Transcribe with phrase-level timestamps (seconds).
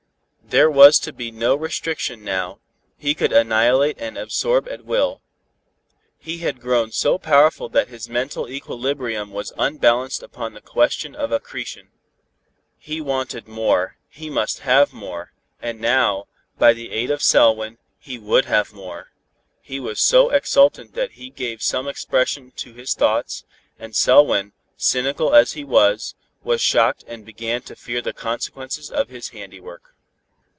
[0.43, 2.59] There was to be no restriction now,
[2.97, 5.21] he could annihilate and absorb at will.
[6.17, 11.31] He had grown so powerful that his mental equilibrium was unbalanced upon the question of
[11.31, 11.87] accretion.
[12.77, 16.25] He wanted more, he must have more, and now,
[16.59, 19.13] by the aid of Selwyn, he would have more.
[19.61, 23.45] He was so exultant that he gave some expression to his thoughts,
[23.79, 26.13] and Selwyn, cynical as he was,
[26.43, 29.83] was shocked and began to fear the consequences of his handiwork.